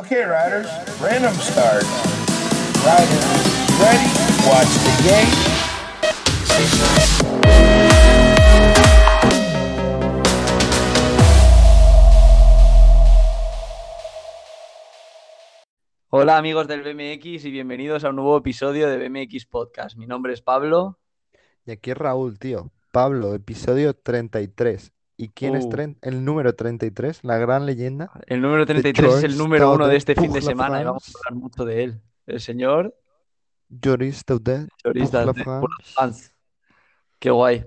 Okay, 0.00 0.24
riders, 0.24 0.66
random 0.98 1.34
start. 1.34 1.84
Riders, 2.80 3.26
ready? 3.76 4.08
Watch 4.48 4.72
the 4.80 4.94
game. 5.04 5.28
Hola 16.08 16.38
amigos 16.38 16.66
del 16.66 16.80
BMX 16.80 17.44
y 17.44 17.50
bienvenidos 17.50 18.02
a 18.04 18.08
un 18.08 18.16
nuevo 18.16 18.38
episodio 18.38 18.88
de 18.88 19.06
BMX 19.06 19.44
Podcast. 19.44 19.98
Mi 19.98 20.06
nombre 20.06 20.32
es 20.32 20.40
Pablo. 20.40 20.98
Y 21.66 21.72
aquí 21.72 21.90
es 21.90 21.98
Raúl, 21.98 22.38
tío. 22.38 22.72
Pablo, 22.90 23.34
episodio 23.34 23.92
33. 23.92 24.94
¿Y 25.20 25.28
quién 25.28 25.54
es 25.54 25.66
Uh. 25.66 25.68
tren- 25.70 25.98
el 26.00 26.24
número 26.24 26.54
33? 26.54 27.24
La 27.24 27.36
gran 27.36 27.66
leyenda. 27.66 28.10
El 28.26 28.40
número 28.40 28.64
33 28.64 29.14
es 29.16 29.24
el 29.24 29.36
número 29.36 29.74
uno 29.74 29.86
de 29.86 29.96
este 29.96 30.14
fin 30.14 30.32
de 30.32 30.40
semana 30.40 30.80
y 30.80 30.84
vamos 30.84 31.14
a 31.14 31.18
hablar 31.28 31.42
mucho 31.42 31.64
de 31.66 31.84
él. 31.84 32.00
El 32.26 32.40
señor 32.40 32.94
Joris 33.82 34.24
Daudet. 34.24 34.68
Qué 37.18 37.30
guay. 37.30 37.64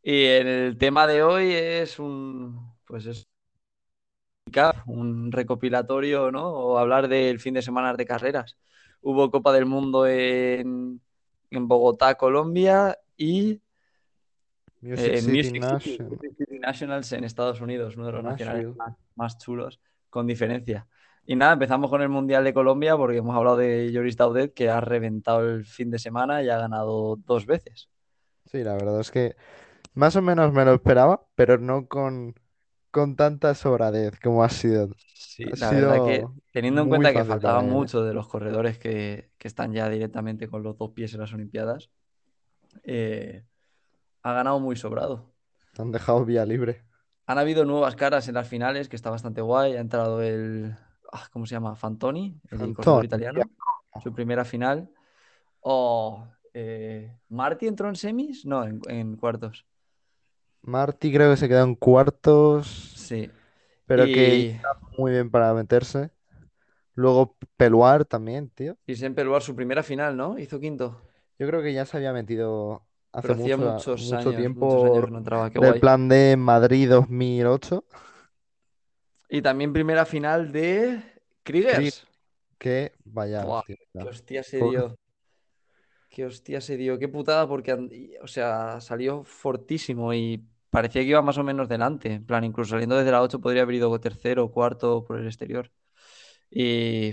Y 0.00 0.24
el 0.26 0.76
tema 0.78 1.08
de 1.08 1.24
hoy 1.24 1.52
es 1.52 1.98
un, 1.98 2.72
pues 2.86 3.06
es 3.06 3.26
un 4.86 5.32
recopilatorio, 5.32 6.30
¿no? 6.30 6.48
O 6.50 6.78
hablar 6.78 7.08
del 7.08 7.40
fin 7.40 7.54
de 7.54 7.62
semana 7.62 7.94
de 7.94 8.04
carreras. 8.06 8.56
Hubo 9.00 9.28
Copa 9.30 9.52
del 9.52 9.66
Mundo 9.66 10.06
en, 10.06 11.00
en 11.50 11.68
Bogotá, 11.68 12.14
Colombia 12.14 12.96
y 13.16 13.60
Music 14.82 15.14
Eh, 15.14 15.22
City 15.22 15.42
Music 15.42 15.58
City, 15.60 15.60
National. 15.60 16.08
Music 16.08 16.34
City 16.38 16.58
Nationals 16.58 17.12
en 17.12 17.24
Estados 17.24 17.60
Unidos, 17.60 17.96
uno 17.96 18.06
de 18.06 18.12
los 18.12 18.24
nacionales 18.24 18.66
Nashville. 18.66 18.74
más, 18.76 18.96
más 19.14 19.38
chulos, 19.38 19.80
con 20.10 20.26
diferencia. 20.26 20.88
Y 21.26 21.36
nada, 21.36 21.54
empezamos 21.54 21.90
con 21.90 22.02
el 22.02 22.08
Mundial 22.08 22.44
de 22.44 22.54
Colombia 22.54 22.96
porque 22.96 23.18
hemos 23.18 23.36
hablado 23.36 23.56
de 23.58 23.90
Joris 23.94 24.16
Daudet, 24.16 24.54
que 24.54 24.70
ha 24.70 24.80
reventado 24.80 25.40
el 25.48 25.64
fin 25.64 25.90
de 25.90 25.98
semana 25.98 26.42
y 26.42 26.50
ha 26.50 26.58
ganado 26.58 27.16
dos 27.26 27.46
veces. 27.46 27.90
Sí, 28.46 28.62
la 28.64 28.74
verdad 28.74 29.00
es 29.00 29.10
que 29.10 29.36
más 29.94 30.16
o 30.16 30.22
menos 30.22 30.52
me 30.52 30.64
lo 30.64 30.74
esperaba, 30.74 31.26
pero 31.36 31.58
no 31.58 31.88
con, 31.88 32.34
con 32.90 33.16
tanta 33.16 33.54
sobradez 33.54 34.18
como 34.20 34.44
ha 34.44 34.50
sido. 34.50 34.90
Sí, 35.14 35.44
Ha 35.44 35.56
la 35.56 35.70
verdad 35.72 36.02
que 36.02 36.16
sido 36.16 36.34
teniendo 36.52 36.82
en 36.82 36.88
cuenta 36.88 37.12
que 37.12 37.24
para 37.24 37.60
él, 37.60 37.68
¿eh? 37.70 37.70
muchos 37.70 38.06
de 38.06 38.14
los 38.14 38.28
corredores 38.28 38.78
que, 38.78 39.30
que 39.38 39.48
están 39.48 39.72
ya 39.72 39.88
directamente 39.88 40.48
con 40.48 40.62
los 40.62 40.76
dos 40.76 40.90
pies 40.92 41.14
en 41.14 41.20
las 41.20 41.32
Olimpiadas, 41.32 41.90
eh, 42.84 43.44
ha 44.22 44.32
ganado 44.32 44.60
muy 44.60 44.76
sobrado. 44.76 45.32
Han 45.78 45.92
dejado 45.92 46.24
vía 46.24 46.44
libre. 46.44 46.82
Han 47.26 47.38
habido 47.38 47.64
nuevas 47.64 47.96
caras 47.96 48.28
en 48.28 48.34
las 48.34 48.48
finales, 48.48 48.88
que 48.88 48.96
está 48.96 49.10
bastante 49.10 49.40
guay. 49.40 49.74
Ha 49.76 49.80
entrado 49.80 50.22
el. 50.22 50.76
ah, 51.12 51.28
¿Cómo 51.32 51.46
se 51.46 51.54
llama? 51.54 51.74
Fantoni, 51.76 52.40
el 52.50 52.74
corredor 52.74 53.04
italiano. 53.04 53.40
Su 54.02 54.12
primera 54.12 54.44
final. 54.44 54.90
O. 55.60 56.26
eh, 56.54 57.16
¿Marti 57.28 57.66
entró 57.66 57.88
en 57.88 57.96
semis? 57.96 58.44
No, 58.44 58.64
en, 58.64 58.80
en 58.88 59.16
cuartos. 59.16 59.66
Marty 60.62 61.12
creo 61.12 61.30
que 61.30 61.36
se 61.36 61.48
quedó 61.48 61.64
en 61.64 61.74
cuartos, 61.74 62.66
Sí. 62.96 63.30
pero 63.86 64.04
que 64.04 64.50
está 64.50 64.68
muy 64.98 65.12
bien 65.12 65.30
para 65.30 65.52
meterse. 65.54 66.10
Luego 66.94 67.36
Peluar 67.56 68.04
también, 68.04 68.50
tío. 68.50 68.76
y 68.86 68.94
Semper 68.96 69.26
Luar, 69.26 69.42
su 69.42 69.56
primera 69.56 69.82
final, 69.82 70.16
¿no? 70.16 70.38
Hizo 70.38 70.60
quinto. 70.60 71.00
Yo 71.38 71.46
creo 71.48 71.62
que 71.62 71.72
ya 71.72 71.84
se 71.86 71.96
había 71.96 72.12
metido 72.12 72.86
hace 73.12 73.28
Pero 73.28 73.34
hacía 73.34 73.56
mucho, 73.56 73.96
muchos 73.96 74.00
mucho 74.00 74.16
años, 74.16 74.36
tiempo 74.36 74.66
muchos 74.66 74.84
años 74.84 75.04
que 75.04 75.10
no 75.10 75.18
entraba. 75.18 75.50
Qué 75.50 75.58
del 75.58 75.74
guay. 75.74 75.80
plan 75.80 76.08
de 76.08 76.36
Madrid 76.36 76.88
2008, 76.90 77.84
Y 79.28 79.42
también 79.42 79.72
primera 79.72 80.04
final 80.04 80.52
de 80.52 81.02
Kriegers. 81.42 82.06
que 82.58 82.92
vaya 83.04 83.44
Buah, 83.44 83.60
hostia, 83.60 83.76
Qué 83.98 84.08
hostia 84.08 84.42
se 84.42 84.62
dio. 84.62 84.98
Qué 86.08 86.26
hostia 86.26 86.60
se 86.60 86.76
dio. 86.76 86.98
Qué 86.98 87.08
putada, 87.08 87.48
porque, 87.48 87.72
o 88.22 88.26
sea, 88.26 88.80
salió 88.80 89.24
fortísimo 89.24 90.12
y 90.14 90.44
parecía 90.70 91.02
que 91.02 91.08
iba 91.08 91.22
más 91.22 91.38
o 91.38 91.44
menos 91.44 91.68
delante. 91.68 92.12
En 92.14 92.26
plan, 92.26 92.44
incluso 92.44 92.70
saliendo 92.70 92.96
desde 92.96 93.10
la 93.12 93.22
8 93.22 93.40
podría 93.40 93.62
haber 93.62 93.76
ido 93.76 93.98
tercero 94.00 94.44
o 94.44 94.52
cuarto 94.52 95.04
por 95.04 95.18
el 95.18 95.26
exterior. 95.26 95.70
Y. 96.50 97.12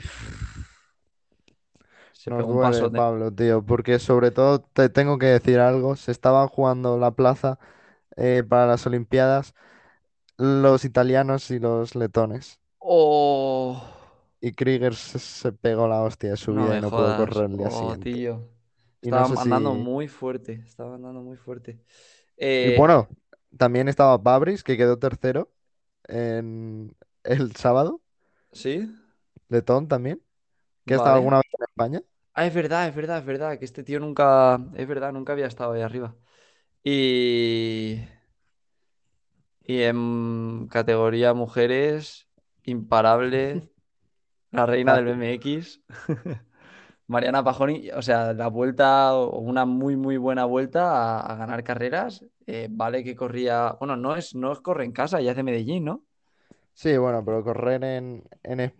Se 2.19 2.31
Nos 2.31 2.37
pegó 2.37 2.51
un 2.51 2.59
duele, 2.59 2.59
paso 2.59 2.89
de. 2.89 3.01
Pablo, 3.01 3.31
tío, 3.33 3.65
porque 3.65 3.97
sobre 3.99 4.29
todo 4.31 4.59
te 4.61 4.89
tengo 4.89 5.17
que 5.17 5.27
decir 5.27 5.59
algo, 5.59 5.95
se 5.95 6.11
estaban 6.11 6.47
jugando 6.47 6.97
la 6.97 7.11
plaza 7.11 7.59
eh, 8.17 8.43
para 8.47 8.67
las 8.67 8.85
Olimpiadas 8.87 9.55
los 10.37 10.85
italianos 10.85 11.51
y 11.51 11.59
los 11.59 11.95
letones. 11.95 12.59
¡Oh! 12.81 13.79
Y 14.41 14.53
Krieger 14.53 14.95
se, 14.95 15.19
se 15.19 15.51
pegó 15.53 15.87
la 15.87 16.01
hostia 16.01 16.31
de 16.31 16.37
su 16.37 16.53
No 16.53 16.55
vida 16.55 16.75
y 16.75 16.81
no 16.81 16.93
pudo 16.93 17.15
correr 17.15 17.45
el 17.51 17.57
día 17.57 17.69
Oh, 17.69 17.69
siguiente. 17.69 18.21
tío. 18.21 18.49
No 19.03 19.25
Estaba 19.25 19.25
sé 19.25 19.37
andando 19.41 19.75
si- 19.75 19.75
muy 19.75 20.07
fuerte. 20.07 20.53
Estaba 20.65 20.95
andando 20.95 21.21
muy 21.21 21.37
fuerte. 21.37 21.79
Y 22.59 22.69
Eh, 22.69 22.71
bueno, 22.71 23.07
también 23.57 23.87
estaba 23.87 24.17
Babris, 24.17 24.63
que 24.63 24.77
quedó 24.77 24.99
tercero 24.99 25.51
en 26.07 26.95
el 27.23 27.55
sábado, 27.55 28.01
¿Sí? 28.51 28.87
letón 29.49 29.87
también, 29.87 30.21
que 30.89 30.95
ha 30.95 30.97
estado 30.97 31.15
Vale. 31.15 31.17
alguna 31.17 31.37
vez 31.37 31.47
en 31.59 31.63
España. 31.65 32.01
Ah, 32.33 32.45
es 32.45 32.53
verdad, 32.53 32.87
es 32.87 32.95
verdad, 32.95 33.17
es 33.19 33.25
verdad, 33.25 33.59
que 33.59 33.65
este 33.65 33.83
tío 33.83 33.99
nunca, 33.99 34.59
es 34.75 34.87
verdad, 34.87 35.11
nunca 35.11 35.33
había 35.33 35.47
estado 35.47 35.73
ahí 35.73 35.81
arriba. 35.81 36.15
Y, 36.83 37.99
y 39.63 39.81
en 39.83 40.67
categoría 40.69 41.33
mujeres, 41.33 42.27
imparable, 42.63 43.69
la 44.51 44.65
reina 44.65 44.95
del 44.95 45.05
BMX, 45.05 45.81
Mariana 47.07 47.43
Pajoni, 47.43 47.91
o 47.91 48.01
sea, 48.01 48.33
la 48.33 48.47
vuelta, 48.49 49.15
o 49.15 49.39
una 49.39 49.65
muy, 49.65 49.95
muy 49.97 50.17
buena 50.17 50.45
vuelta 50.45 51.19
a, 51.19 51.21
a 51.33 51.35
ganar 51.37 51.63
carreras. 51.63 52.25
Eh, 52.47 52.67
vale 52.71 53.03
que 53.03 53.15
corría, 53.15 53.73
bueno, 53.79 53.95
no 53.97 54.15
es, 54.15 54.35
no 54.35 54.51
es 54.53 54.61
corre 54.61 54.85
en 54.85 54.91
casa, 54.93 55.21
ya 55.21 55.31
es 55.31 55.37
de 55.37 55.43
Medellín, 55.43 55.85
¿no? 55.85 56.05
Sí, 56.73 56.97
bueno, 56.97 57.23
pero 57.25 57.43
correr 57.43 57.83
en, 57.83 58.23
en 58.43 58.59
es- 58.61 58.73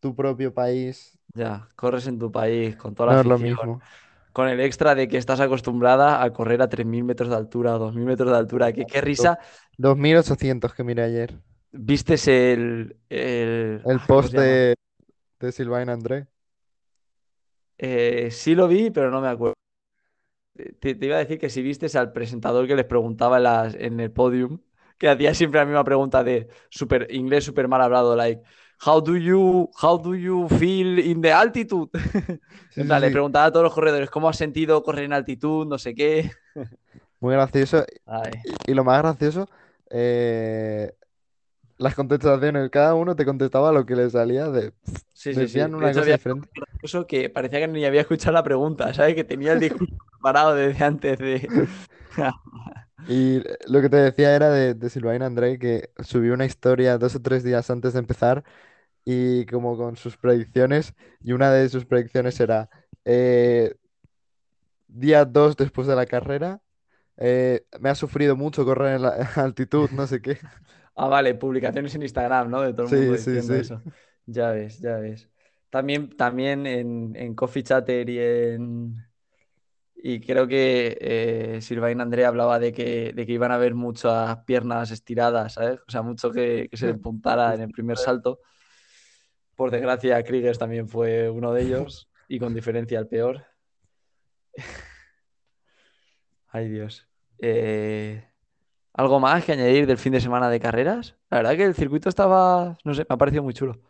tu 0.00 0.14
propio 0.16 0.54
país 0.54 1.18
Ya, 1.34 1.70
corres 1.76 2.06
en 2.06 2.18
tu 2.18 2.30
país 2.30 2.76
con 2.76 2.94
toda 2.94 3.08
la 3.08 3.12
no 3.12 3.20
es 3.20 3.26
lo 3.26 3.38
afición. 3.38 3.38
mismo. 3.38 3.86
Con 4.32 4.48
el 4.48 4.60
extra 4.60 4.94
de 4.94 5.08
que 5.08 5.18
estás 5.18 5.40
acostumbrada 5.40 6.22
a 6.22 6.32
correr 6.32 6.62
a 6.62 6.68
3.000 6.68 7.04
metros 7.04 7.30
de 7.30 7.36
altura 7.36 7.76
o 7.76 7.78
2.000 7.78 8.04
metros 8.06 8.30
de 8.32 8.38
altura. 8.38 8.72
Que 8.72 8.86
qué 8.86 9.00
risa. 9.00 9.38
2.800 9.78 10.74
que 10.74 10.84
miré 10.84 11.02
ayer. 11.04 11.40
¿Vistes 11.74 12.28
el, 12.28 12.96
el, 13.08 13.84
El 13.84 14.00
ay, 14.06 14.14
¿cómo 14.14 14.28
post 14.28 14.34
de, 14.34 14.74
de 15.40 15.52
Silvain 15.52 15.88
André. 15.90 16.28
Eh, 17.78 18.30
sí 18.30 18.54
lo 18.54 18.68
vi, 18.68 18.90
pero 18.90 19.10
no 19.10 19.20
me 19.20 19.28
acuerdo. 19.28 19.54
Te, 20.80 20.94
te 20.94 21.06
iba 21.06 21.16
a 21.16 21.18
decir 21.20 21.38
que 21.38 21.48
si 21.50 21.62
vistes 21.62 21.96
al 21.96 22.12
presentador 22.12 22.66
que 22.66 22.76
les 22.76 22.84
preguntaba 22.84 23.38
en, 23.38 23.42
las- 23.44 23.74
en 23.74 24.00
el 24.00 24.12
podium, 24.12 24.60
que 24.98 25.08
hacía 25.08 25.34
siempre 25.34 25.60
la 25.60 25.66
misma 25.66 25.84
pregunta 25.84 26.22
de 26.22 26.48
super, 26.70 27.06
inglés 27.10 27.44
súper 27.44 27.68
mal 27.68 27.80
hablado, 27.82 28.14
like, 28.16 28.42
how 28.84 29.00
do 29.00 29.16
you, 29.16 29.70
how 29.80 29.96
do 29.96 30.14
you 30.14 30.48
feel 30.48 30.98
in 30.98 31.20
the 31.22 31.32
altitude? 31.32 31.90
Sí, 32.70 32.80
En 32.80 32.86
sí, 32.86 32.88
plan, 32.88 33.00
le 33.02 33.08
sí. 33.08 33.12
preguntaba 33.12 33.46
a 33.46 33.52
todos 33.52 33.64
los 33.64 33.74
corredores, 33.74 34.08
¿cómo 34.10 34.28
has 34.28 34.36
sentido 34.38 34.82
correr 34.82 35.04
en 35.04 35.12
altitud? 35.12 35.66
No 35.66 35.78
sé 35.78 35.94
qué. 35.94 36.30
Muy 37.20 37.34
gracioso. 37.34 37.84
Y, 38.66 38.72
y 38.72 38.74
lo 38.74 38.84
más 38.84 39.00
gracioso, 39.02 39.48
eh, 39.90 40.92
las 41.78 41.94
contestaciones. 41.94 42.70
Cada 42.70 42.94
uno 42.94 43.14
te 43.16 43.24
contestaba 43.24 43.72
lo 43.72 43.86
que 43.86 43.96
le 43.96 44.10
salía 44.10 44.48
de... 44.48 44.72
Sí, 45.12 45.34
sí, 45.34 45.48
sí. 45.48 45.60
Una 45.60 45.88
cosa 45.88 46.00
había 46.00 46.14
diferente. 46.14 46.48
que 47.08 47.30
parecía 47.30 47.60
que 47.60 47.68
ni 47.68 47.84
había 47.84 48.00
escuchado 48.02 48.32
la 48.32 48.42
pregunta, 48.42 48.92
¿sabes? 48.94 49.14
Que 49.14 49.24
tenía 49.24 49.52
el 49.52 49.60
discurso 49.60 49.94
preparado 50.10 50.54
desde 50.54 50.84
antes 50.84 51.18
de... 51.18 51.68
Y 53.08 53.42
lo 53.66 53.80
que 53.80 53.88
te 53.88 53.96
decía 53.96 54.34
era 54.36 54.50
de, 54.50 54.74
de 54.74 54.90
Silvain 54.90 55.22
André 55.22 55.58
que 55.58 55.90
subió 56.04 56.34
una 56.34 56.44
historia 56.44 56.98
dos 56.98 57.16
o 57.16 57.20
tres 57.22 57.42
días 57.42 57.68
antes 57.70 57.94
de 57.94 57.98
empezar 57.98 58.44
y 59.04 59.46
como 59.46 59.76
con 59.76 59.96
sus 59.96 60.16
predicciones 60.16 60.94
y 61.22 61.32
una 61.32 61.52
de 61.52 61.68
sus 61.68 61.84
predicciones 61.86 62.38
era 62.40 62.70
eh, 63.04 63.74
día 64.88 65.24
2 65.24 65.56
después 65.56 65.86
de 65.86 65.96
la 65.96 66.06
carrera 66.06 66.60
eh, 67.18 67.66
me 67.80 67.90
ha 67.90 67.94
sufrido 67.96 68.36
mucho 68.36 68.64
correr 68.64 68.96
en 68.96 69.02
la 69.02 69.10
altitud, 69.36 69.90
no 69.92 70.06
sé 70.06 70.22
qué. 70.22 70.38
Ah, 70.94 71.08
vale, 71.08 71.34
publicaciones 71.34 71.94
en 71.94 72.02
Instagram, 72.02 72.50
¿no? 72.50 72.60
De 72.62 72.72
todo 72.74 72.86
el 72.86 72.90
Sí, 72.90 72.96
mundo 72.96 73.16
sí, 73.18 73.40
diciendo 73.40 73.54
sí. 73.54 73.56
eso. 73.56 73.82
Ya 74.26 74.50
ves, 74.50 74.80
ya 74.80 74.96
ves. 74.98 75.30
También, 75.70 76.10
también 76.16 76.66
en, 76.66 77.16
en 77.16 77.34
Coffee 77.34 77.62
Chatter 77.62 78.08
y 78.10 78.18
en... 78.18 78.96
Y 80.04 80.20
creo 80.20 80.48
que 80.48 80.98
eh, 81.00 81.60
Silvain 81.62 82.00
André 82.00 82.24
hablaba 82.26 82.58
de 82.58 82.72
que, 82.72 83.12
de 83.14 83.26
que 83.26 83.32
iban 83.32 83.52
a 83.52 83.54
haber 83.56 83.74
muchas 83.74 84.38
piernas 84.44 84.90
estiradas, 84.90 85.54
¿sabes? 85.54 85.80
O 85.86 85.90
sea, 85.90 86.02
mucho 86.02 86.32
que, 86.32 86.68
que 86.70 86.76
se 86.76 86.94
puntara 86.96 87.54
en 87.54 87.60
el 87.62 87.70
primer 87.70 87.98
salto. 87.98 88.40
Por 89.62 89.70
desgracia, 89.70 90.20
Kriegers 90.24 90.58
también 90.58 90.88
fue 90.88 91.30
uno 91.30 91.52
de 91.52 91.62
ellos 91.62 92.10
y 92.26 92.40
con 92.40 92.52
diferencia 92.52 92.98
el 92.98 93.06
peor. 93.06 93.44
Ay, 96.48 96.68
Dios. 96.68 97.06
Eh, 97.38 98.24
¿algo 98.92 99.20
más 99.20 99.44
que 99.44 99.52
añadir 99.52 99.86
del 99.86 99.98
fin 99.98 100.14
de 100.14 100.20
semana 100.20 100.50
de 100.50 100.58
carreras? 100.58 101.14
La 101.30 101.36
verdad 101.36 101.54
que 101.54 101.62
el 101.62 101.76
circuito 101.76 102.08
estaba, 102.08 102.76
no 102.82 102.92
sé, 102.92 103.06
me 103.08 103.14
ha 103.14 103.16
parecido 103.16 103.44
muy 103.44 103.54
chulo. 103.54 103.80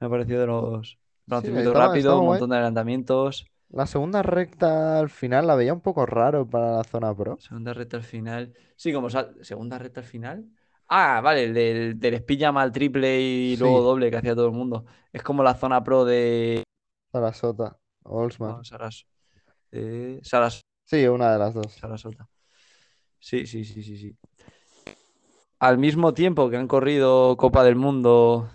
Me 0.00 0.08
ha 0.08 0.10
parecido 0.10 0.40
de 0.40 0.46
los, 0.48 0.98
Sí, 1.42 1.62
rápidos, 1.72 2.14
un 2.14 2.24
guay. 2.26 2.30
montón 2.30 2.50
de 2.50 2.56
adelantamientos. 2.56 3.46
La 3.68 3.86
segunda 3.86 4.24
recta 4.24 4.98
al 4.98 5.10
final 5.10 5.46
la 5.46 5.54
veía 5.54 5.72
un 5.72 5.80
poco 5.80 6.06
raro 6.06 6.44
para 6.44 6.78
la 6.78 6.82
zona 6.82 7.14
pro. 7.14 7.38
Segunda 7.38 7.72
recta 7.72 7.96
al 7.98 8.02
final. 8.02 8.52
Sí, 8.74 8.92
como 8.92 9.08
sal... 9.10 9.36
segunda 9.42 9.78
recta 9.78 10.00
al 10.00 10.06
final. 10.06 10.50
Ah, 10.92 11.20
vale, 11.22 11.44
el 11.44 11.54
del, 11.54 12.00
del 12.00 12.14
speed 12.14 12.40
jam 12.40 12.56
al 12.58 12.72
triple 12.72 13.20
y 13.20 13.54
Sí. 13.54 13.60
luego 13.60 13.80
doble 13.82 14.10
que 14.10 14.16
hacía 14.16 14.34
todo 14.34 14.46
el 14.46 14.52
mundo. 14.52 14.84
Es 15.12 15.22
como 15.22 15.42
la 15.44 15.54
zona 15.54 15.84
pro 15.84 16.04
de 16.04 16.64
Sarasota, 17.12 17.78
Olsman. 18.02 18.56
no, 18.58 18.64
Saras... 18.64 19.06
Saras- 20.22 20.62
Sí, 20.84 21.06
una 21.06 21.32
de 21.32 21.38
las 21.38 21.54
dos. 21.54 21.72
Sarasota. 21.72 22.28
Sí, 23.20 23.46
sí, 23.46 23.64
sí, 23.64 23.82
sí, 23.84 23.96
sí. 23.96 24.16
Al 25.60 25.78
mismo 25.78 26.12
tiempo 26.14 26.50
que 26.50 26.56
han 26.56 26.66
corrido 26.66 27.36
Copa 27.36 27.62
del 27.62 27.76
Mundo 27.76 28.50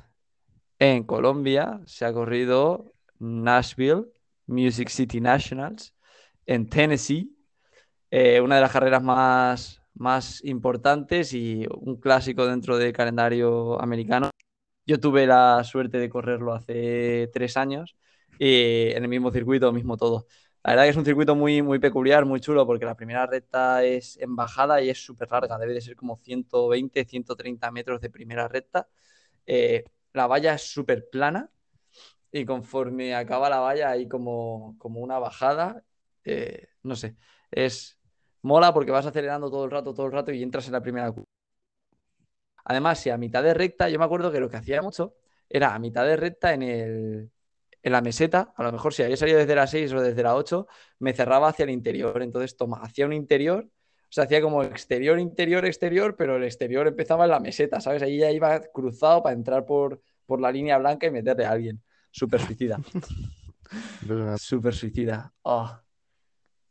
en 0.80 1.04
Colombia, 1.04 1.80
se 1.86 2.04
ha 2.06 2.12
corrido 2.12 2.92
Nashville 3.20 4.08
Music 4.48 4.90
City 4.90 5.22
Nationals 5.22 5.94
en 6.46 6.68
Tennessee. 6.68 7.32
eh, 8.12 8.42
una 8.42 8.56
de 8.56 8.62
las 8.62 8.72
carreras 8.72 9.04
más, 9.04 9.82
más 9.96 10.44
importantes 10.44 11.34
y 11.34 11.66
un 11.80 11.98
clásico 11.98 12.46
dentro 12.48 12.78
del 12.78 12.94
calendario 12.94 13.82
americano. 13.82 14.30
Yo 14.86 15.00
tuve 15.00 15.28
la 15.28 15.64
suerte 15.64 15.98
de 16.00 16.10
correrlo 16.10 16.54
hace 16.54 17.30
tres 17.34 17.58
años 17.58 17.96
y 18.40 18.92
en 18.92 19.04
el 19.04 19.10
mismo 19.10 19.32
circuito, 19.32 19.72
mismo 19.74 19.98
todo. 19.98 20.28
La 20.64 20.72
verdad 20.72 20.84
que 20.86 20.90
es 20.92 20.98
un 20.98 21.06
circuito 21.06 21.36
muy, 21.36 21.62
muy 21.62 21.80
peculiar, 21.80 22.26
muy 22.26 22.40
chulo, 22.40 22.66
porque 22.66 22.86
la 22.86 22.96
primera 22.96 23.26
recta 23.28 23.84
es 23.84 24.18
en 24.18 24.36
bajada 24.36 24.82
y 24.82 24.90
es 24.90 25.04
súper 25.04 25.30
larga, 25.32 25.58
debe 25.60 25.74
de 25.74 25.82
ser 25.82 25.96
como 25.96 26.18
120, 26.18 27.06
130 27.06 27.72
metros 27.72 28.02
de 28.02 28.10
primera 28.10 28.48
recta. 28.48 28.88
Eh, 29.46 29.84
la 30.14 30.28
valla 30.28 30.56
es 30.56 30.64
súper 30.64 31.10
plana 31.10 31.52
y 32.32 32.46
conforme 32.46 33.16
acaba 33.16 33.50
la 33.50 33.60
valla 33.60 33.92
hay 33.92 34.08
como, 34.08 34.76
como 34.80 35.00
una 35.02 35.20
bajada. 35.20 35.84
eh, 36.24 36.68
no 36.84 36.96
sé, 36.96 37.16
es 37.52 38.00
mola 38.46 38.74
porque 38.74 38.92
vas 38.92 39.06
acelerando 39.06 39.50
todo 39.50 39.66
el 39.66 39.72
rato, 39.72 39.94
todo 39.94 40.06
el 40.06 40.12
rato 40.12 40.32
y 40.32 40.42
entras 40.44 40.68
en 40.68 40.74
la 40.74 40.82
primera 40.82 41.12
curva. 41.12 41.28
Además, 42.64 43.00
si 43.00 43.10
a 43.10 43.18
mitad 43.18 43.44
de 43.44 43.54
recta, 43.54 43.90
yo 43.90 44.00
me 44.00 44.06
acuerdo 44.06 44.32
que 44.32 44.40
lo 44.40 44.50
que 44.50 44.58
hacía 44.58 44.82
mucho 44.82 45.16
era 45.50 45.76
a 45.76 45.80
mitad 45.80 46.06
de 46.06 46.16
recta 46.16 46.54
en 46.54 46.64
el, 46.64 47.32
en 47.84 47.92
la 47.92 48.02
meseta, 48.02 48.54
a 48.56 48.64
lo 48.64 48.72
mejor 48.72 48.94
si 48.94 49.04
había 49.04 49.18
salido 49.18 49.38
desde 49.40 49.56
la 49.56 49.68
6 49.68 49.94
o 49.94 50.02
desde 50.02 50.24
la 50.24 50.36
8, 50.36 50.68
me 51.00 51.14
cerraba 51.14 51.50
hacia 51.50 51.64
el 51.64 51.70
interior. 51.70 52.22
Entonces, 52.24 52.58
toma, 52.58 52.80
hacía 52.82 53.06
un 53.06 53.14
interior, 53.14 53.66
o 53.66 54.08
sea, 54.10 54.24
hacía 54.24 54.42
como 54.42 54.64
exterior, 54.64 55.20
interior, 55.20 55.66
exterior, 55.66 56.16
pero 56.16 56.38
el 56.38 56.44
exterior 56.44 56.88
empezaba 56.88 57.26
en 57.26 57.32
la 57.32 57.40
meseta, 57.40 57.80
¿sabes? 57.82 58.02
Ahí 58.02 58.18
ya 58.18 58.32
iba 58.32 58.60
cruzado 58.74 59.22
para 59.22 59.36
entrar 59.36 59.66
por, 59.66 60.02
por 60.26 60.42
la 60.42 60.52
línea 60.52 60.78
blanca 60.78 61.06
y 61.08 61.12
meterle 61.12 61.46
a 61.46 61.52
alguien. 61.52 61.84
Súper 62.12 62.42
suicida. 62.42 62.80
Súper 64.38 64.74
suicida. 64.74 65.34
Oh. 65.44 65.85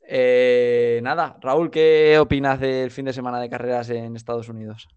Eh, 0.06 1.00
nada, 1.02 1.38
Raúl, 1.40 1.70
¿qué 1.70 2.18
opinas 2.18 2.60
del 2.60 2.90
fin 2.90 3.06
de 3.06 3.12
semana 3.12 3.40
de 3.40 3.48
carreras 3.50 3.88
en 3.90 4.16
Estados 4.16 4.48
Unidos? 4.48 4.88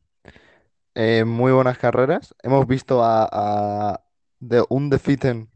Eh, 0.95 1.23
muy 1.25 1.51
buenas 1.51 1.77
carreras. 1.77 2.33
Hemos 2.43 2.65
visto 2.67 3.03
a, 3.03 3.27
a 3.31 4.01
de 4.39 4.63
un 4.69 4.89
defeaten 4.89 5.49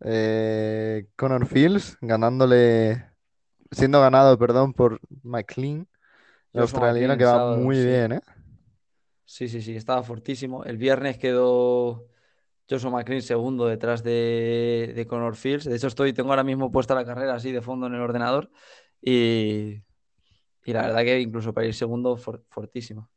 eh, 0.00 1.08
Connor 1.16 1.46
Fields 1.46 1.98
ganándole, 2.02 3.06
siendo 3.72 4.00
ganado, 4.00 4.38
perdón, 4.38 4.74
por 4.74 5.00
McLean, 5.24 5.88
el 6.54 6.62
australiano 6.62 7.16
que 7.16 7.24
va 7.26 7.40
sábado, 7.40 7.46
muy 7.46 7.76
sí. 7.76 7.84
bien, 7.84 8.12
¿eh? 8.14 8.20
Sí, 9.24 9.48
sí, 9.48 9.60
sí, 9.62 9.74
estaba 9.76 10.02
fortísimo. 10.02 10.64
El 10.64 10.78
viernes 10.78 11.18
quedó 11.18 12.06
Joshua 12.68 12.90
McLean 12.90 13.22
segundo 13.22 13.66
detrás 13.66 14.02
de, 14.02 14.92
de 14.94 15.06
Connor 15.06 15.36
Fields. 15.36 15.64
De 15.64 15.76
hecho, 15.76 15.86
estoy, 15.86 16.12
tengo 16.12 16.30
ahora 16.30 16.44
mismo 16.44 16.72
puesta 16.72 16.94
la 16.94 17.04
carrera 17.04 17.34
así 17.34 17.52
de 17.52 17.62
fondo 17.62 17.86
en 17.86 17.94
el 17.94 18.00
ordenador. 18.00 18.50
Y, 19.00 19.82
y 20.64 20.72
la 20.72 20.82
verdad 20.82 21.02
que 21.02 21.20
incluso 21.20 21.52
para 21.52 21.66
ir 21.66 21.74
segundo, 21.74 22.16
for- 22.16 22.44
fortísimo. 22.48 23.08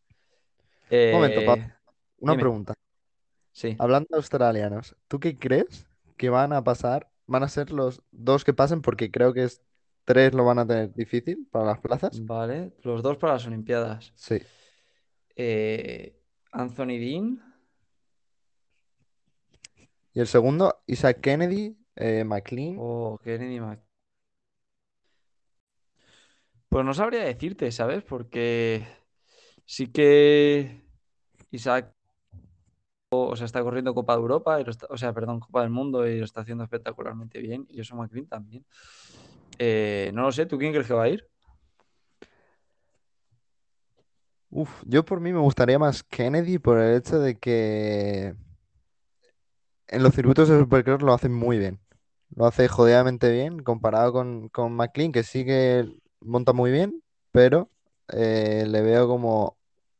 Un 0.91 1.11
momento, 1.11 1.45
Pau. 1.45 1.57
Eh, 1.57 1.73
Una 2.19 2.33
dime. 2.33 2.41
pregunta. 2.41 2.73
sí. 3.51 3.75
Hablando 3.79 4.07
de 4.11 4.17
australianos, 4.17 4.95
¿tú 5.07 5.19
qué 5.19 5.37
crees 5.37 5.87
que 6.17 6.29
van 6.29 6.53
a 6.53 6.63
pasar? 6.63 7.09
Van 7.27 7.43
a 7.43 7.47
ser 7.49 7.71
los 7.71 8.01
dos 8.11 8.43
que 8.43 8.53
pasen 8.53 8.81
porque 8.81 9.09
creo 9.11 9.33
que 9.33 9.43
es 9.43 9.61
tres 10.03 10.33
lo 10.33 10.43
van 10.45 10.59
a 10.59 10.65
tener 10.67 10.93
difícil 10.93 11.47
para 11.51 11.65
las 11.65 11.79
plazas. 11.79 12.25
Vale, 12.25 12.73
los 12.83 13.03
dos 13.03 13.17
para 13.17 13.33
las 13.33 13.45
Olimpiadas. 13.47 14.11
Sí. 14.15 14.39
Eh, 15.35 16.19
Anthony 16.51 16.97
Dean. 16.99 17.48
Y 20.19 20.21
el 20.21 20.27
segundo, 20.27 20.81
Isaac 20.85 21.21
Kennedy, 21.21 21.77
eh, 21.95 22.25
McLean. 22.25 22.75
o 22.77 23.17
Kennedy 23.23 23.61
Mac. 23.61 23.79
Pues 26.67 26.83
no 26.83 26.93
sabría 26.93 27.23
decirte, 27.23 27.71
¿sabes? 27.71 28.03
Porque 28.03 28.85
sí 29.63 29.87
que 29.87 30.83
Isaac, 31.51 31.95
o 33.11 33.33
sea, 33.37 33.45
está 33.45 33.63
corriendo 33.63 33.93
Copa 33.93 34.15
de 34.17 34.19
Europa, 34.19 34.59
y 34.59 34.65
lo 34.65 34.71
está- 34.71 34.87
o 34.89 34.97
sea, 34.97 35.13
perdón, 35.13 35.39
Copa 35.39 35.61
del 35.61 35.69
Mundo 35.69 36.05
y 36.05 36.19
lo 36.19 36.25
está 36.25 36.41
haciendo 36.41 36.65
espectacularmente 36.65 37.39
bien. 37.39 37.65
Y 37.69 37.79
eso 37.79 37.95
McLean 37.95 38.27
también. 38.27 38.65
Eh, 39.57 40.11
no 40.13 40.23
lo 40.23 40.33
sé, 40.33 40.45
¿tú 40.45 40.57
quién 40.57 40.73
crees 40.73 40.87
que 40.87 40.95
va 40.95 41.03
a 41.03 41.09
ir? 41.09 41.25
Uf, 44.49 44.83
yo 44.85 45.05
por 45.05 45.21
mí 45.21 45.31
me 45.31 45.39
gustaría 45.39 45.79
más 45.79 46.03
Kennedy 46.03 46.59
por 46.59 46.77
el 46.77 46.97
hecho 46.97 47.19
de 47.19 47.37
que 47.37 48.35
en 49.89 50.03
los 50.03 50.15
circuitos 50.15 50.49
de 50.49 50.59
Supercross 50.59 51.03
lo 51.03 51.13
hacen 51.13 51.33
muy 51.33 51.59
bien. 51.59 51.79
Lo 52.35 52.45
hace 52.47 52.67
jodidamente 52.69 53.31
bien 53.31 53.59
comparado 53.63 54.13
con, 54.13 54.49
con 54.49 54.73
McLean, 54.75 55.11
que 55.13 55.23
sí 55.23 55.45
que 55.45 55.85
monta 56.21 56.53
muy 56.53 56.71
bien, 56.71 57.03
pero 57.31 57.71
eh, 58.13 58.65
le 58.67 58.81
veo 58.83 59.07
como, 59.07 59.57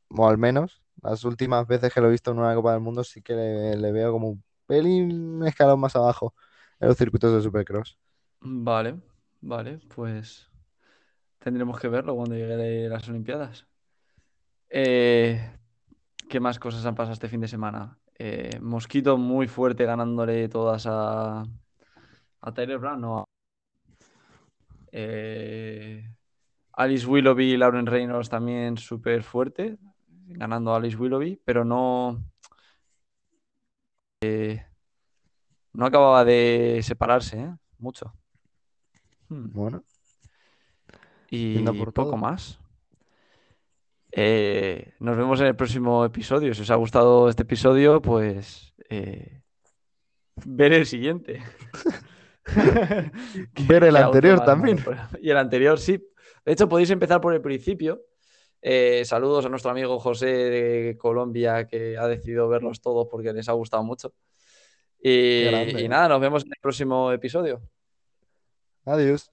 o 0.10 0.28
al 0.30 0.38
menos 0.38 0.84
las 1.04 1.24
últimas 1.26 1.68
veces 1.68 1.94
que 1.94 2.02
lo 2.02 2.08
he 2.10 2.12
visto 2.12 2.32
en 2.32 2.40
una 2.40 2.56
Copa 2.56 2.74
del 2.74 2.82
Mundo, 2.82 3.04
sí 3.04 3.22
que 3.24 3.34
le, 3.36 3.78
le 3.78 3.92
veo 3.94 4.12
como 4.14 4.30
un 4.32 4.44
pelín 4.68 5.44
escalón 5.48 5.80
más 5.82 5.96
abajo 5.96 6.36
en 6.80 6.90
los 6.90 6.98
circuitos 6.98 7.34
de 7.36 7.42
Supercross. 7.44 7.98
Vale, 8.42 9.00
vale, 9.42 9.80
pues 9.96 10.50
tendremos 11.40 11.80
que 11.80 11.88
verlo 11.90 12.16
cuando 12.16 12.36
lleguen 12.36 12.90
las 12.90 13.08
Olimpiadas. 13.10 13.68
Eh, 14.70 15.59
¿qué 16.30 16.40
más 16.40 16.60
cosas 16.60 16.86
han 16.86 16.96
pasado 16.96 17.14
este 17.14 17.28
fin 17.28 17.42
de 17.42 17.48
semana? 17.48 17.98
Eh, 18.18 18.60
Mosquito 18.62 19.18
muy 19.18 19.48
fuerte 19.48 19.84
ganándole 19.84 20.48
todas 20.48 20.86
a, 20.88 21.44
a 22.42 22.54
Tyler 22.54 22.78
Brown, 22.78 23.02
no. 23.02 23.26
Eh, 24.92 26.08
Alice 26.74 27.06
Willoughby 27.06 27.54
y 27.54 27.58
Lauren 27.58 27.86
Reynolds 27.86 28.30
también 28.30 28.78
súper 28.78 29.24
fuerte, 29.24 29.78
ganando 30.28 30.74
a 30.74 30.78
Alice 30.78 30.96
Willoughby, 30.96 31.42
pero 31.44 31.66
no, 31.66 32.24
eh, 34.22 34.64
no 35.74 35.86
acababa 35.86 36.24
de 36.24 36.80
separarse. 36.84 37.54
Mucho. 37.78 38.14
Hmm. 39.30 39.48
Bueno, 39.54 39.84
Y 41.30 41.64
por 41.64 41.94
poco 41.94 42.18
más. 42.18 42.60
Eh, 44.12 44.94
nos 45.00 45.18
vemos 45.18 45.40
en 45.42 45.48
el 45.48 45.56
próximo 45.56 46.04
episodio. 46.04 46.54
Si 46.54 46.62
os 46.62 46.72
ha 46.72 46.76
gustado 46.76 47.30
este 47.30 47.44
episodio, 47.44 48.02
pues 48.02 48.74
eh, 48.90 49.42
ver 50.46 50.74
el 50.74 50.86
siguiente. 50.86 51.42
Ver 53.68 53.84
el 53.84 53.96
anterior 53.96 54.44
también. 54.44 54.84
Y 55.22 55.30
el 55.30 55.38
anterior, 55.38 55.78
sí. 55.78 56.04
De 56.44 56.54
hecho, 56.54 56.68
podéis 56.68 56.90
empezar 56.90 57.22
por 57.22 57.34
el 57.36 57.42
principio. 57.42 58.02
Eh, 58.62 59.04
saludos 59.06 59.46
a 59.46 59.50
nuestro 59.50 59.70
amigo 59.70 60.00
José 60.00 60.26
de 60.26 60.98
Colombia, 60.98 61.68
que 61.68 61.96
ha 61.96 62.08
decidido 62.08 62.50
verlos 62.50 62.82
todos 62.82 63.08
porque 63.10 63.34
les 63.34 63.48
ha 63.50 63.54
gustado 63.54 63.84
mucho. 63.84 64.14
Y, 65.00 65.46
y 65.80 65.88
nada, 65.88 66.10
nos 66.10 66.20
vemos 66.20 66.44
en 66.44 66.50
el 66.50 66.60
próximo 66.60 67.12
episodio. 67.12 67.62
adiós. 68.84 69.32